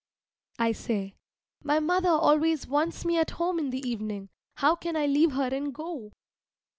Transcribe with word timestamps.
I 0.57 0.71
say, 0.71 1.13
"My 1.63 1.79
mother 1.79 2.09
always 2.09 2.65
wants 2.65 3.05
me 3.05 3.19
at 3.19 3.29
home 3.29 3.59
in 3.59 3.69
the 3.69 3.87
evening 3.87 4.29
how 4.55 4.75
can 4.75 4.95
I 4.95 5.05
leave 5.05 5.33
her 5.33 5.49
and 5.53 5.71
go?" 5.75 6.11